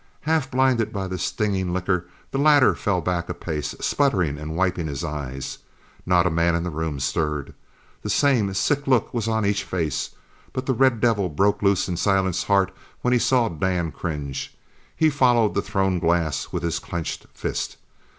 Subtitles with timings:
[0.21, 4.87] Half blinded by the stinging liquor, the latter fell back a pace, sputtering, and wiping
[4.87, 5.59] his eyes.
[6.07, 7.53] Not a man in the room stirred.
[8.01, 10.09] The same sick look was on each face.
[10.53, 12.71] But the red devil broke loose in Silent's heart
[13.03, 14.57] when he saw Dan cringe.
[14.95, 17.77] He followed the thrown glass with his clenched fist.